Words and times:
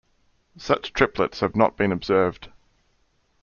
Such 0.57 0.93
triplets 0.93 1.41
have 1.41 1.55
not 1.55 1.77
been 1.77 1.91
observed. 1.91 2.47